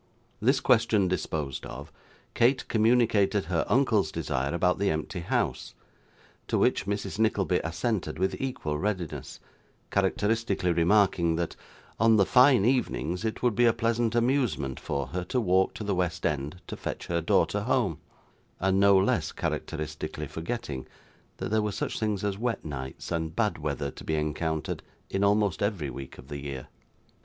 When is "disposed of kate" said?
1.07-2.67